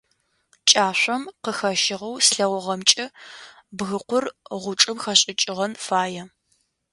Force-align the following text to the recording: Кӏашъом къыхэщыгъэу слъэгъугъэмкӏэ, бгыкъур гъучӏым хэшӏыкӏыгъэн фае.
Кӏашъом 0.69 1.23
къыхэщыгъэу 1.43 2.21
слъэгъугъэмкӏэ, 2.27 3.05
бгыкъур 3.77 4.25
гъучӏым 4.61 4.97
хэшӏыкӏыгъэн 5.03 5.73
фае. 5.85 6.23